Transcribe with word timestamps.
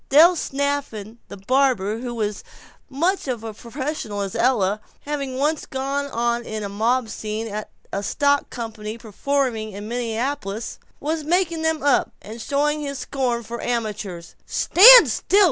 Del 0.09 0.35
Snafflin 0.35 1.17
the 1.27 1.37
barber, 1.37 1.99
who 1.99 2.15
was 2.15 2.37
as 2.37 2.43
much 2.89 3.27
a 3.27 3.37
professional 3.37 4.21
as 4.21 4.33
Ella, 4.35 4.81
having 5.01 5.37
once 5.37 5.67
gone 5.67 6.07
on 6.07 6.43
in 6.43 6.63
a 6.63 6.69
mob 6.69 7.07
scene 7.07 7.47
at 7.47 7.69
a 7.93 8.01
stock 8.01 8.49
company 8.49 8.97
performance 8.97 9.75
in 9.75 9.87
Minneapolis, 9.87 10.79
was 10.99 11.23
making 11.23 11.61
them 11.61 11.83
up, 11.83 12.13
and 12.19 12.41
showing 12.41 12.81
his 12.81 12.97
scorn 12.97 13.43
for 13.43 13.61
amateurs 13.61 14.33
with, 14.39 14.49
"Stand 14.51 15.07
still! 15.11 15.39